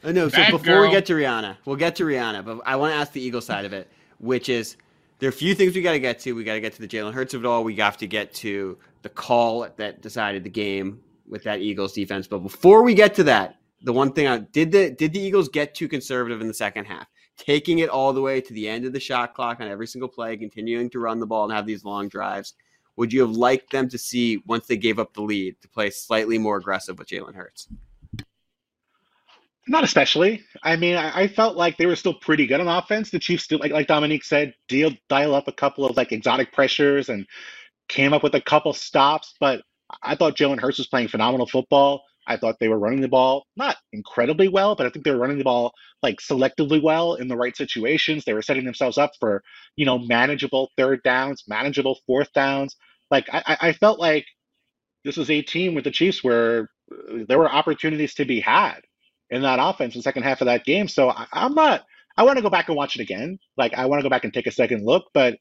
[0.05, 0.83] Uh, no, so before girl.
[0.83, 3.41] we get to Rihanna, we'll get to Rihanna, but I want to ask the Eagle
[3.41, 4.77] side of it, which is
[5.19, 6.33] there are a few things we got to get to.
[6.33, 7.65] We got to get to the Jalen Hurts of it all.
[7.65, 12.27] We have to get to the call that decided the game with that Eagles defense.
[12.27, 15.49] But before we get to that, the one thing I did the did the Eagles
[15.49, 18.85] get too conservative in the second half, taking it all the way to the end
[18.85, 21.67] of the shot clock on every single play, continuing to run the ball and have
[21.67, 22.55] these long drives.
[22.97, 25.91] Would you have liked them to see once they gave up the lead to play
[25.91, 27.69] slightly more aggressive with Jalen Hurts?
[29.69, 30.43] Not especially.
[30.63, 33.11] I mean, I, I, felt like they were still pretty good on offense.
[33.11, 36.53] The Chiefs still, like like Domonique said, deal dial up a couple of like exotic
[36.53, 37.27] pressures and
[37.89, 39.63] came up with a couple stops, but
[40.03, 42.03] I thought Jalen Hurts was playing phenomenal football.
[42.27, 45.19] I thought they were running the ball not incredibly well, but I think they were
[45.19, 48.25] running the ball like selectively well in the right situations.
[48.25, 49.43] They were setting themselves up for,
[49.77, 52.77] you know, manageable third downs, manageable fourth downs.
[53.11, 54.27] Like I, I felt like
[55.05, 58.81] this was a team with the Chiefs where uh, there were opportunities to be had
[59.31, 60.89] in that offense in the second half of that game.
[60.89, 61.85] So I, am not.
[62.17, 63.39] I want to go back and watch it again.
[63.57, 65.39] Like I want to go back and take a second look, but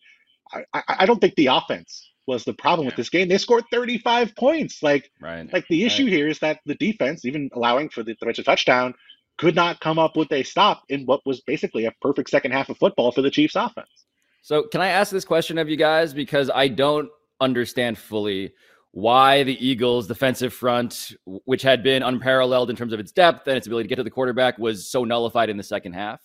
[0.52, 2.90] I, I, I don't think the offense was the problem yeah.
[2.90, 3.30] with this game.
[3.30, 4.84] They scored 35 points.
[4.84, 5.52] Like, right.
[5.52, 6.12] like the issue right.
[6.12, 8.94] here is that the defense, even allowing for the defensive touchdown,
[9.38, 12.70] could not come up with a stop in what was basically a perfect second half
[12.70, 14.06] of football for the Chiefs offense.
[14.42, 18.54] So, can I ask this question of you guys because I don't understand fully
[18.98, 21.14] why the Eagles' defensive front,
[21.46, 24.04] which had been unparalleled in terms of its depth and its ability to get to
[24.04, 26.20] the quarterback, was so nullified in the second half.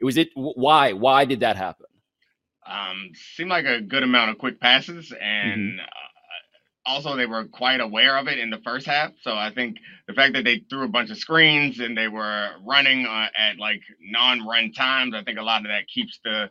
[0.00, 0.30] It was it.
[0.34, 0.92] Why?
[0.92, 1.86] Why did that happen?
[2.66, 5.78] Um, seemed like a good amount of quick passes, and mm-hmm.
[5.78, 9.12] uh, also they were quite aware of it in the first half.
[9.20, 9.76] So I think
[10.08, 13.58] the fact that they threw a bunch of screens and they were running uh, at
[13.58, 16.50] like non-run times, I think a lot of that keeps the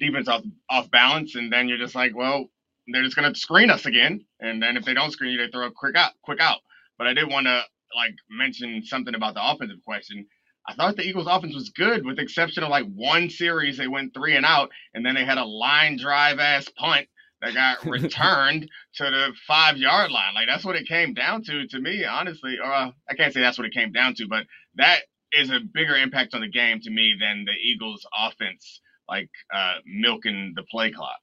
[0.00, 1.36] defense off off balance.
[1.36, 2.50] And then you're just like, well,
[2.88, 5.66] they're just gonna screen us again, and then if they don't screen you, they throw
[5.66, 6.60] a quick out, quick out.
[6.98, 7.62] But I did want to
[7.96, 10.26] like mention something about the offensive question.
[10.66, 13.88] I thought the Eagles' offense was good, with the exception of like one series they
[13.88, 17.08] went three and out, and then they had a line drive ass punt
[17.40, 20.34] that got returned to the five yard line.
[20.34, 22.58] Like that's what it came down to, to me, honestly.
[22.62, 25.00] Or uh, I can't say that's what it came down to, but that
[25.32, 29.76] is a bigger impact on the game to me than the Eagles' offense, like uh,
[29.86, 31.16] milking the play clock.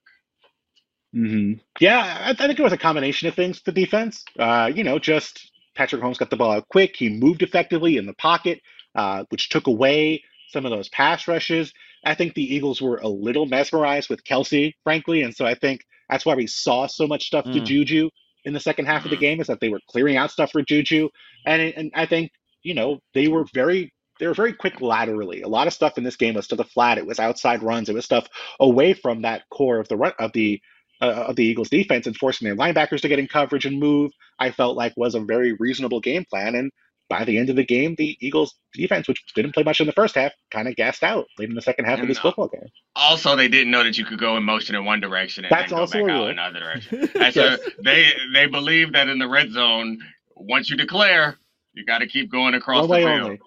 [1.16, 1.54] Mm-hmm.
[1.80, 3.62] Yeah, I, I, think it was a combination of things.
[3.62, 6.96] The defense, uh, you know, just Patrick Mahomes got the ball out quick.
[6.96, 8.62] He moved effectively in the pocket,
[8.96, 11.74] uh, which took away some of those pass rushes.
[12.06, 15.82] I think the Eagles were a little mesmerized with Kelce, frankly, and so I think
[16.10, 17.54] that's why we saw so much stuff mm.
[17.54, 18.10] to Juju
[18.46, 19.42] in the second half of the game.
[19.42, 21.10] Is that they were clearing out stuff for Juju,
[21.46, 25.42] and and I think you know they were very they were very quick laterally.
[25.42, 26.98] A lot of stuff in this game was to the flat.
[26.98, 27.90] It was outside runs.
[27.90, 28.28] It was stuff
[28.60, 30.62] away from that core of the run of the
[31.02, 34.12] uh, of the Eagles defense and forcing their linebackers to get in coverage and move,
[34.38, 36.56] I felt like was a very reasonable game plan.
[36.56, 36.72] And
[37.10, 39.94] by the end of the game, the Eagles defense, which didn't play much in the
[39.94, 42.48] first half, kind of gassed out late in the second half and of this football
[42.48, 42.70] game.
[42.96, 45.72] Also, they didn't know that you could go in motion in one direction and That's
[45.72, 47.10] then go also back out in another direction.
[47.16, 47.34] yes.
[47.34, 50.00] so they they believe that in the red zone,
[50.36, 51.40] once you declare,
[51.74, 53.22] you got to keep going across one the field.
[53.22, 53.40] Only.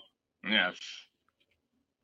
[0.48, 0.76] Yes.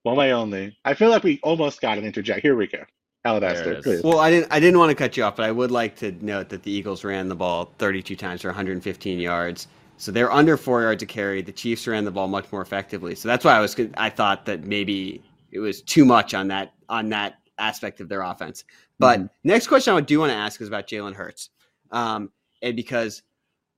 [0.05, 0.77] One way only.
[0.85, 2.43] I feel like we almost got an interject.
[2.43, 2.85] Here we go.
[3.25, 4.01] Alabaster.
[4.05, 6.13] Well, I didn't I didn't want to cut you off, but I would like to
[6.25, 9.69] note that the Eagles ran the ball 32 times for 115 yards.
[9.97, 11.43] So they're under four yards to carry.
[11.43, 13.17] The Chiefs ran the ball much more effectively.
[13.17, 16.73] So that's why I was I thought that maybe it was too much on that
[16.89, 18.65] on that aspect of their offense.
[18.99, 19.27] But mm-hmm.
[19.45, 21.51] next question I do want to ask is about Jalen Hurts,
[21.91, 22.31] um,
[22.63, 23.23] and because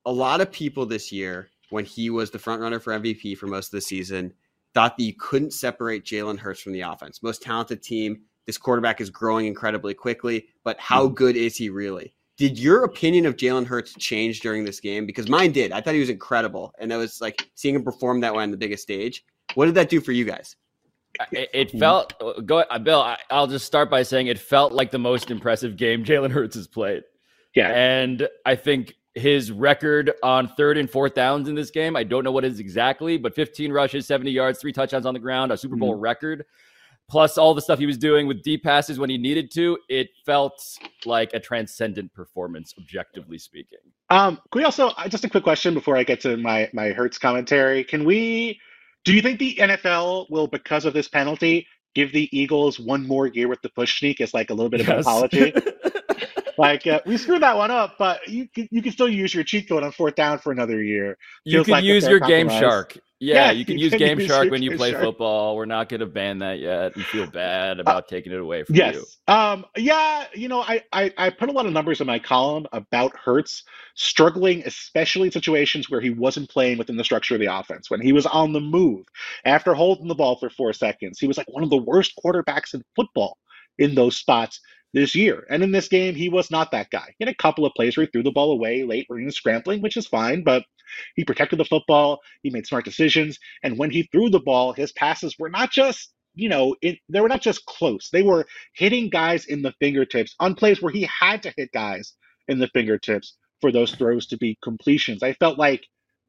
[0.05, 3.47] a lot of people this year, when he was the front runner for MVP for
[3.47, 4.33] most of the season,
[4.75, 7.23] thought that you couldn't separate Jalen Hurts from the offense.
[7.23, 11.15] Most talented team this quarterback is growing incredibly quickly, but how hmm.
[11.15, 12.13] good is he really?
[12.37, 15.07] Did your opinion of Jalen Hurts change during this game?
[15.07, 15.71] Because mine did.
[15.71, 18.51] I thought he was incredible, and it was like seeing him perform that way on
[18.51, 19.25] the biggest stage.
[19.55, 20.57] What did that do for you guys?
[21.31, 23.01] It, it felt go uh, Bill.
[23.01, 26.57] I, I'll just start by saying it felt like the most impressive game Jalen Hurts
[26.57, 27.05] has played.
[27.55, 31.95] Yeah, and I think his record on third and fourth downs in this game.
[31.95, 35.15] I don't know what it is exactly, but 15 rushes, 70 yards, three touchdowns on
[35.15, 36.03] the ground, a Super Bowl mm-hmm.
[36.03, 36.47] record
[37.11, 40.09] plus all the stuff he was doing with deep passes when he needed to, it
[40.25, 40.63] felt
[41.05, 43.79] like a transcendent performance, objectively speaking.
[44.09, 46.91] Um, can we also uh, just a quick question before I get to my my
[46.91, 47.85] Hurts commentary?
[47.85, 48.59] Can we?
[49.05, 53.27] Do you think the NFL will, because of this penalty, give the Eagles one more
[53.27, 54.97] year with the push sneak as like a little bit of yes.
[54.97, 55.55] an apology?
[56.59, 59.43] like uh, we screwed that one up, but you can, you can still use your
[59.43, 61.17] cheat code on fourth down for another year.
[61.45, 62.99] Feels you can like use your Game Shark.
[63.23, 65.05] Yeah, yeah, you can you use can Game use Shark when you play Shark.
[65.05, 65.55] football.
[65.55, 68.65] We're not going to ban that yet and feel bad about uh, taking it away
[68.65, 68.95] from yes.
[68.95, 69.05] you.
[69.35, 72.67] Um, yeah, you know, I, I I put a lot of numbers in my column
[72.73, 77.55] about Hurts struggling, especially in situations where he wasn't playing within the structure of the
[77.55, 77.91] offense.
[77.91, 79.05] When he was on the move
[79.45, 82.73] after holding the ball for four seconds, he was like one of the worst quarterbacks
[82.73, 83.37] in football
[83.79, 84.61] in those spots
[84.95, 85.47] this year.
[85.51, 87.15] And in this game, he was not that guy.
[87.19, 89.27] He had a couple of plays where he threw the ball away late when he
[89.27, 90.65] was scrambling, which is fine, but
[91.17, 92.21] he protected the football.
[92.43, 93.39] He made smart decisions.
[93.63, 97.21] And when he threw the ball, his passes were not just, you know, it, they
[97.21, 98.09] were not just close.
[98.11, 102.15] They were hitting guys in the fingertips on plays where he had to hit guys
[102.49, 105.23] in the fingertips for those throws to be completions.
[105.23, 105.85] I felt like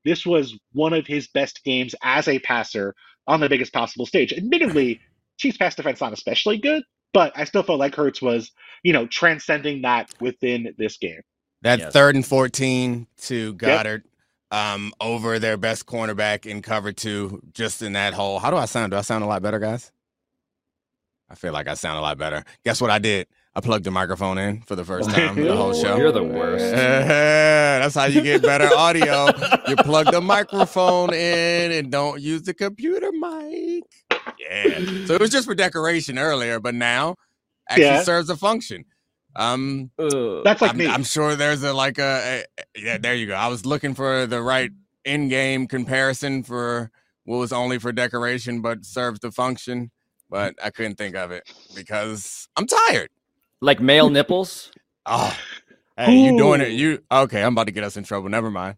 [0.06, 2.96] this was one of his best games as a passer
[3.28, 4.34] on the biggest possible stage.
[4.34, 5.00] Admittedly,
[5.38, 8.52] Chiefs pass defense not especially good, but I still felt like Hurts was,
[8.84, 11.22] you know, transcending that within this game.
[11.62, 11.94] That yes.
[11.94, 14.04] third and 14 to Goedert.
[14.04, 14.11] yep.
[14.52, 18.40] Um, over their best cornerback in cover two, just in that hole.
[18.40, 18.92] How do I sound?
[18.92, 19.92] Do I sound a lot better, guys?
[21.30, 22.44] I feel like I sound a lot better.
[22.66, 23.28] Guess what I did?
[23.54, 25.98] I plugged the microphone in for the first time the whole show.
[25.98, 26.72] You're the worst.
[26.72, 29.28] That's how you get better audio.
[29.68, 33.84] you plug the microphone in and don't use the computer mic.
[34.40, 35.06] Yeah.
[35.06, 37.16] So it was just for decoration earlier, but now
[37.70, 38.04] actually yeah.
[38.04, 38.86] serves a function.
[39.36, 40.88] Um, that's like I'm, me.
[40.88, 42.98] I'm sure there's a like a, a, yeah.
[42.98, 43.36] There you go.
[43.36, 44.72] I was looking for the right
[45.06, 46.92] in-game comparison for
[47.24, 49.92] what was only for decoration but served the function,
[50.30, 51.44] but I couldn't think of it
[51.76, 53.10] because I'm tired.
[53.62, 54.72] Like male nipples.
[55.06, 55.38] Oh,
[55.98, 56.72] hey, you doing it?
[56.72, 57.44] You okay?
[57.44, 58.30] I'm about to get us in trouble.
[58.30, 58.76] Never mind.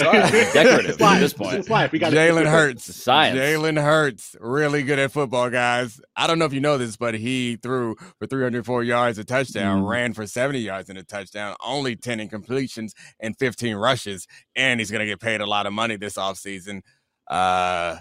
[0.00, 1.66] Decorative at this point.
[1.66, 2.94] Jalen Hurts.
[2.94, 3.38] Science.
[3.38, 6.00] Jalen Hurts, really good at football, guys.
[6.16, 9.82] I don't know if you know this, but he threw for 304 yards, a touchdown,
[9.82, 9.88] mm.
[9.88, 14.90] ran for 70 yards and a touchdown, only 10 incompletions and 15 rushes, and he's
[14.90, 16.82] going to get paid a lot of money this offseason.
[17.28, 17.96] Uh,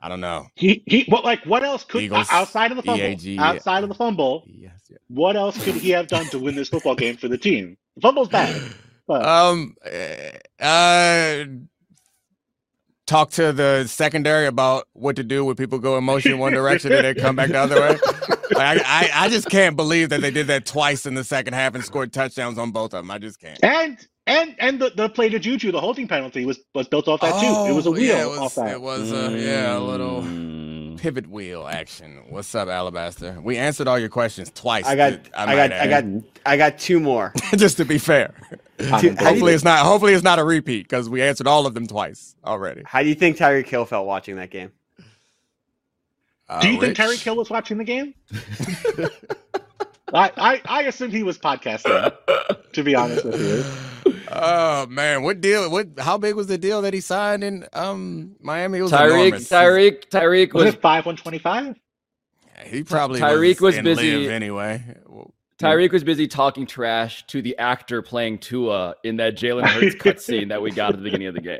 [0.00, 0.46] I don't know.
[0.54, 1.04] He he.
[1.08, 3.04] What like what else could Eagles, outside of the fumble?
[3.04, 3.82] EAG, outside yeah.
[3.84, 4.98] of the fumble, yes, yeah.
[5.08, 7.76] what else could he have done to win this football game for the team?
[7.96, 8.74] The fumble's bad.
[9.06, 9.24] But.
[9.24, 9.76] Um.
[10.60, 11.44] Uh.
[13.06, 16.90] Talk to the secondary about what to do when people go in motion one direction
[16.92, 17.96] and they come back the other way.
[18.56, 21.76] I, I, I just can't believe that they did that twice in the second half
[21.76, 23.10] and scored touchdowns on both of them.
[23.12, 23.60] I just can't.
[23.62, 27.20] And and and the, the play to Juju, the holding penalty was was built off
[27.20, 27.72] that oh, too.
[27.72, 28.72] It was a oh, wheel yeah, it was, off that.
[28.72, 30.65] It was uh, yeah, a little mm.
[31.06, 32.20] Pivot wheel action.
[32.30, 33.38] What's up, Alabaster?
[33.40, 34.84] We answered all your questions twice.
[34.84, 35.72] I got I, I got add.
[35.72, 37.32] I got I got two more.
[37.56, 38.34] Just to be fair.
[38.80, 42.34] hopefully it's not hopefully it's not a repeat because we answered all of them twice
[42.44, 42.82] already.
[42.84, 44.72] How do you think Tyreek Hill felt watching that game?
[46.48, 46.96] Uh, do you Rich?
[46.96, 48.12] think Tyreek Hill was watching the game?
[50.12, 52.16] I, I I assumed he was podcasting.
[52.72, 53.95] To be honest with you.
[54.30, 55.70] Oh man, what deal?
[55.70, 55.88] What?
[55.98, 58.78] How big was the deal that he signed in um Miami?
[58.78, 59.32] It was Tyreek.
[59.32, 60.08] Tyreek.
[60.08, 61.76] Tyreek was, was it five one twenty five.
[62.64, 64.82] He probably Tyreek was, was busy anyway.
[65.58, 70.48] Tyreek was busy talking trash to the actor playing Tua in that Jalen Hurts cutscene
[70.50, 71.58] that we got at the beginning of the game.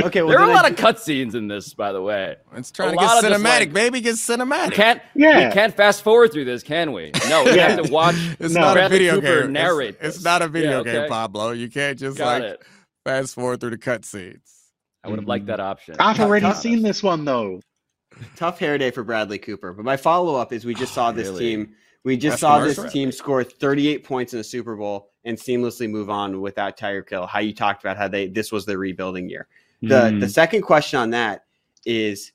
[0.00, 0.68] Okay, well, there are a lot I...
[0.68, 2.36] of cutscenes in this, by the way.
[2.54, 4.00] It's trying a to get cinematic, like, baby.
[4.00, 4.72] Get cinematic.
[4.72, 5.48] Can't yeah.
[5.48, 7.10] We can't fast forward through this, can we?
[7.28, 7.70] No, we yeah.
[7.70, 8.16] have to watch.
[8.40, 8.60] It's no.
[8.60, 9.52] not Bradley a video Cooper game.
[9.52, 9.96] Narrate.
[10.00, 10.92] It's, it's, not a video yeah, okay.
[10.92, 11.50] game, Pablo.
[11.50, 12.62] You can't just Got like it.
[13.04, 14.58] fast forward through the cutscenes.
[15.02, 15.96] I would have liked that option.
[15.98, 17.60] I've already seen this one though.
[18.36, 19.72] Tough hair day for Bradley Cooper.
[19.72, 21.40] But my follow up is we just saw this really?
[21.40, 21.74] team.
[22.04, 25.90] We just That's saw this team score 38 points in the Super Bowl and seamlessly
[25.90, 27.26] move on without Tyreek Hill.
[27.26, 29.48] How you talked about how they this was their rebuilding year.
[29.82, 30.20] The mm.
[30.20, 31.44] the second question on that
[31.86, 32.32] is,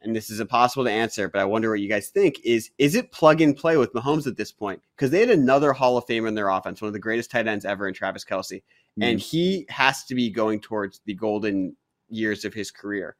[0.00, 2.94] and this is impossible to answer, but I wonder what you guys think is is
[2.94, 4.80] it plug and play with Mahomes at this point?
[4.96, 7.46] Because they had another Hall of Famer in their offense, one of the greatest tight
[7.46, 8.62] ends ever in Travis Kelce.
[8.98, 9.10] Mm.
[9.10, 11.76] And he has to be going towards the golden
[12.08, 13.16] years of his career.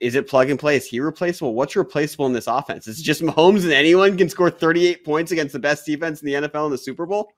[0.00, 0.76] Is it plug and play?
[0.76, 1.54] Is he replaceable?
[1.54, 2.86] What's replaceable in this offense?
[2.86, 6.26] Is it just Mahomes and anyone can score 38 points against the best defense in
[6.26, 7.32] the NFL in the Super Bowl?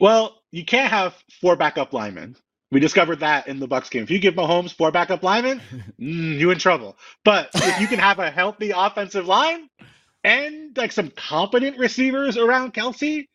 [0.00, 2.36] Well, you can't have four backup linemen.
[2.70, 4.04] We discovered that in the Bucs game.
[4.04, 5.60] If you give Mahomes four backup linemen,
[6.00, 6.96] mm, you in trouble.
[7.24, 9.68] But if you can have a healthy offensive line
[10.24, 13.26] and like some competent receivers around Kelce,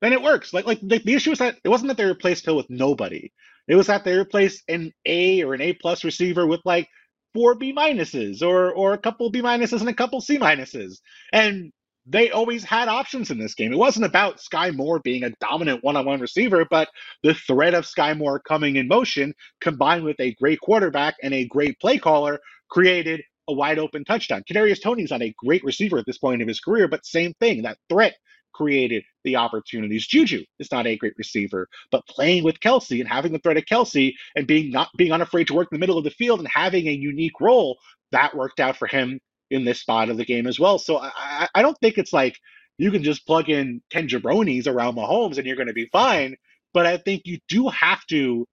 [0.00, 0.54] then it works.
[0.54, 3.32] Like like the, the issue is that it wasn't that they replaced Hill with nobody.
[3.66, 6.88] It was that they replaced an A or an A plus receiver with like
[7.34, 10.98] four B minuses or or a couple B minuses and a couple C minuses.
[11.32, 11.72] And
[12.10, 13.72] they always had options in this game.
[13.72, 16.88] It wasn't about Sky Moore being a dominant one on one receiver, but
[17.22, 21.46] the threat of Sky Moore coming in motion combined with a great quarterback and a
[21.46, 22.40] great play caller
[22.70, 24.42] created a wide open touchdown.
[24.50, 27.62] Kadarius Toney's not a great receiver at this point of his career, but same thing.
[27.62, 28.14] That threat
[28.54, 30.06] created the opportunities.
[30.06, 33.64] Juju is not a great receiver, but playing with Kelce and having the threat of
[33.64, 36.48] Kelce and being not being unafraid to work in the middle of the field and
[36.52, 37.78] having a unique role,
[38.12, 40.78] that worked out for him in this spot of the game as well.
[40.78, 42.38] So I, I don't think it's like
[42.78, 46.36] you can just plug in 10 jabronis around Mahomes and you're going to be fine.
[46.72, 48.46] But I think you do have to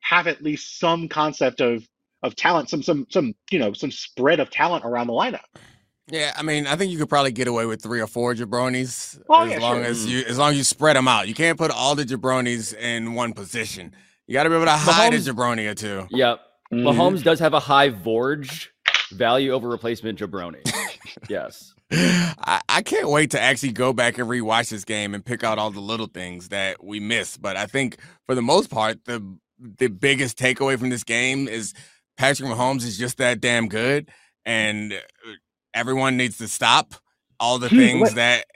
[0.00, 1.86] have at least some concept of
[2.22, 5.40] of talent, some some some you know some spread of talent around the lineup.
[6.08, 9.20] Yeah, I mean, I think you could probably get away with three or four jabronis
[9.28, 9.84] oh, as yeah, long sure.
[9.84, 11.26] as you as long as you spread them out.
[11.26, 13.94] You can't put all the jabronis in one position.
[14.26, 16.06] You got to be able to hide Mahomes, a jabroni or two.
[16.10, 16.40] Yep.
[16.72, 16.86] Mm-hmm.
[16.86, 18.68] Mahomes does have a high VORP
[19.12, 20.60] value over replacement jabroni.
[21.28, 21.74] yes.
[21.92, 25.58] I, I, can't wait to actually go back and rewatch this game and pick out
[25.58, 27.42] all the little things that we missed.
[27.42, 31.74] But I think for the most part, the the biggest takeaway from this game is
[32.16, 34.08] Patrick Mahomes is just that damn good,
[34.44, 34.96] and uh,
[35.74, 36.94] everyone needs to stop
[37.38, 38.46] all the things that.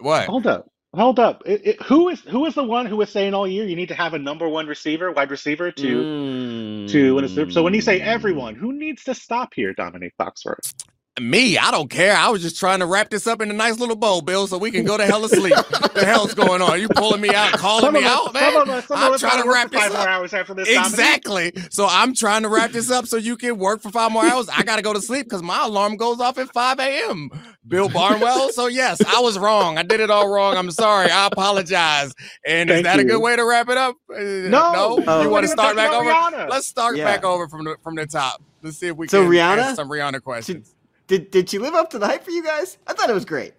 [0.00, 0.26] What?
[0.26, 0.68] Hold up.
[0.94, 1.42] Hold up.
[1.44, 3.88] It, it, who is who is the one who was saying all year you need
[3.88, 6.90] to have a number one receiver, wide receiver to mm.
[6.90, 7.50] to win a Super?
[7.50, 10.72] So when you say everyone, who needs to stop here, Domonique Foxworth?
[11.20, 12.16] Me, I don't care.
[12.16, 14.58] I was just trying to wrap this up in a nice little bow, Bill, so
[14.58, 15.54] we can go to hell asleep.
[15.54, 16.80] What the hell's going on?
[16.80, 18.52] You pulling me out, calling some me us, out, man?
[18.52, 19.98] Some of us, some I'm of trying to wrap this five up.
[19.98, 21.52] More hours after this exactly.
[21.70, 24.48] So I'm trying to wrap this up so you can work for five more hours.
[24.48, 27.30] I got to go to sleep because my alarm goes off at 5 a.m.
[27.68, 28.50] Bill Barnwell.
[28.50, 29.78] so yes, I was wrong.
[29.78, 30.56] I did it all wrong.
[30.56, 31.12] I'm sorry.
[31.12, 32.12] I apologize.
[32.44, 33.02] And Thank is that you.
[33.02, 33.94] a good way to wrap it up?
[34.12, 34.96] Uh, no.
[34.96, 35.22] No.
[35.22, 36.48] you want to start back over?
[36.48, 37.04] Let's start yeah.
[37.04, 38.42] back over from the from the top.
[38.62, 40.73] Let's see if we so can Rihanna some Rihanna questions.
[41.06, 42.78] Did did she live up to the hype for you guys?
[42.86, 43.54] I thought it was great.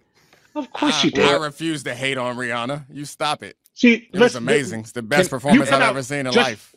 [0.54, 1.24] Of course I, she did.
[1.24, 2.86] I refuse to hate on Rihanna.
[2.90, 3.56] You stop it.
[3.74, 4.80] She It was amazing.
[4.80, 6.74] It's the best performance I've ever seen in just, life.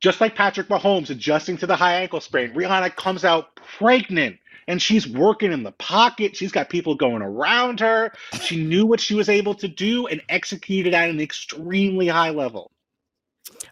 [0.00, 4.82] Just like Patrick Mahomes adjusting to the high ankle sprain, Rihanna comes out pregnant and
[4.82, 6.36] she's working in the pocket.
[6.36, 8.12] She's got people going around her.
[8.42, 12.70] She knew what she was able to do and executed at an extremely high level.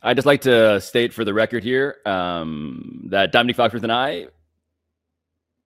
[0.03, 4.29] I'd just like to state for the record here um, that Domonique Foxworth and I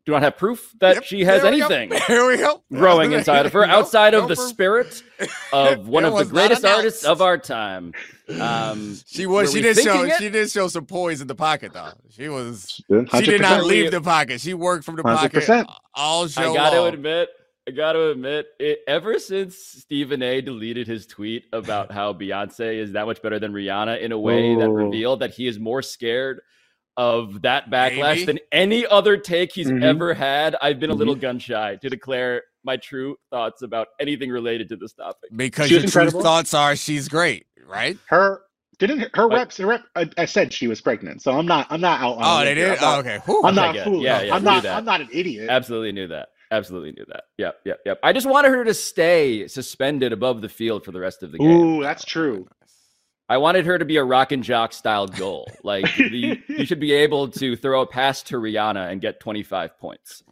[0.06, 1.66] do not have proof that Yep, she has there we go.
[1.66, 2.62] anything Here we go.
[2.72, 4.48] growing inside of her No, outside of no the proof.
[4.48, 5.02] spirit
[5.52, 7.92] of one of the greatest artists of our time.
[8.40, 9.52] Um, She was.
[9.52, 10.04] She did show.
[10.04, 10.14] it?
[10.18, 11.92] She did show some poise in the pocket, though.
[12.10, 12.80] She was.
[12.90, 13.18] 100%.
[13.20, 14.40] She did not leave the pocket.
[14.40, 15.66] She worked from the pocket 100%.
[15.94, 17.28] all show I got to admit,
[17.68, 20.40] I got to admit, it, ever since Stephen A.
[20.40, 24.54] deleted his tweet about how Beyonce is that much better than Rihanna in a way
[24.54, 24.70] that Oh.
[24.70, 26.40] revealed that he is more scared
[27.00, 28.24] of that backlash Maybe.
[28.26, 29.82] than any other take he's Mhm.
[29.82, 34.28] ever had, I've been a little gun shy to declare my true thoughts about anything
[34.30, 35.30] related to this topic.
[35.34, 37.96] because She your was true thoughts are she's great, right?
[38.06, 38.42] Her
[38.78, 41.80] didn't her reps her rep I, I said she was pregnant, so I'm not I'm
[41.80, 42.68] not out on Oh, they did.
[42.72, 43.18] I'm not, Oh, okay.
[43.24, 43.42] Whew.
[43.46, 43.84] I'm not Okay, good.
[43.84, 44.04] foolish.
[44.04, 44.76] Yeah, yeah, I'm not that.
[44.76, 45.48] I'm not an idiot.
[45.48, 46.28] Absolutely knew that.
[46.50, 47.24] Absolutely knew that.
[47.38, 47.98] Yep, yep, yep.
[48.02, 51.38] I just wanted her to stay suspended above the field for the rest of the
[51.38, 51.48] game.
[51.48, 52.46] Ooh, that's true.
[53.30, 55.48] I wanted her to be a rock and jock style goal.
[55.62, 59.78] Like the, you should be able to throw a pass to Rihanna and get 25
[59.78, 60.24] points.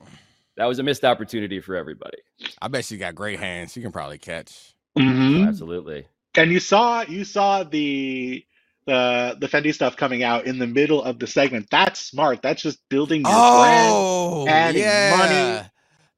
[0.57, 2.18] That was a missed opportunity for everybody.
[2.61, 3.72] I bet she got great hands.
[3.72, 4.74] She can probably catch.
[4.99, 5.46] Mhm.
[5.46, 6.07] Absolutely.
[6.36, 8.44] And you saw you saw the
[8.86, 11.68] the the Fendi stuff coming out in the middle of the segment.
[11.70, 12.42] That's smart.
[12.42, 13.92] That's just building your brand.
[13.94, 15.14] Oh, adding yeah.
[15.16, 15.68] money.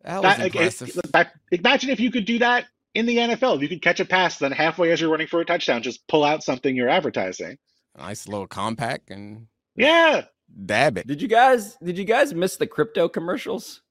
[0.04, 0.88] That was That, impressive.
[0.96, 2.64] it- that- imagine if you could do that
[2.94, 3.56] in the NFL.
[3.56, 6.06] If you could catch a pass, then halfway as you're running for a touchdown, just
[6.08, 7.56] pull out something you're advertising.
[7.98, 10.24] nice little compact and Yeah.
[10.66, 11.06] dab it.
[11.06, 13.82] Did you guys did you guys miss the crypto commercials?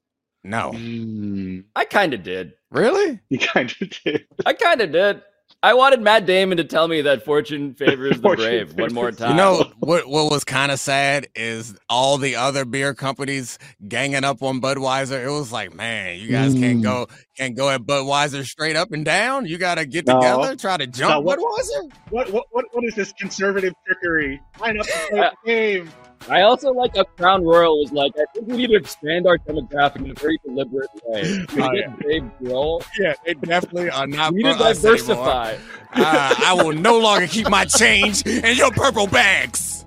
[0.43, 2.53] No, Mm, I kind of did.
[2.71, 3.19] really?
[3.29, 4.25] you kind of did.
[4.45, 5.21] I kind of did.
[5.61, 9.11] I wanted Matt Damon to tell me that fortune favors the Fortune brave one more
[9.11, 9.31] time.
[9.31, 10.07] You know what?
[10.07, 15.21] What was kind of sad is all the other beer companies ganging up on Budweiser.
[15.21, 16.83] It was like, man, you guys can't Mm.
[16.83, 19.45] go can't go at Budweiser straight up and down.
[19.47, 20.15] You got to get No.
[20.21, 21.91] together, try to jump what- Budweiser.
[22.09, 24.39] What what what, what is this conservative trickery?
[24.61, 25.89] Line up to play the game.
[26.28, 29.38] I also like how Crown Royal was like, I think we need to expand our
[29.38, 31.45] demographic in a very deliberate way.
[31.55, 31.95] We Oh, yeah.
[32.01, 32.84] Dave Grohl.
[32.99, 34.34] Yeah, they definitely are not.
[34.34, 34.97] We need to for us anymore.
[35.26, 35.55] diversify.
[35.93, 39.86] Uh, I will no longer keep my change in your purple bags.